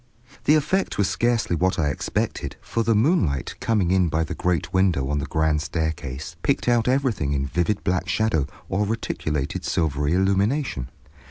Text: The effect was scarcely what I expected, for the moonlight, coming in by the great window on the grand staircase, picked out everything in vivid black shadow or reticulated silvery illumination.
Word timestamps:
The 0.45 0.55
effect 0.55 0.97
was 0.97 1.07
scarcely 1.07 1.55
what 1.55 1.77
I 1.77 1.89
expected, 1.91 2.55
for 2.59 2.81
the 2.81 2.95
moonlight, 2.95 3.53
coming 3.59 3.91
in 3.91 4.07
by 4.09 4.23
the 4.23 4.33
great 4.33 4.73
window 4.73 5.07
on 5.11 5.19
the 5.19 5.27
grand 5.27 5.61
staircase, 5.61 6.35
picked 6.41 6.67
out 6.67 6.87
everything 6.87 7.33
in 7.33 7.45
vivid 7.45 7.83
black 7.83 8.09
shadow 8.09 8.47
or 8.67 8.83
reticulated 8.83 9.63
silvery 9.63 10.13
illumination. 10.13 10.89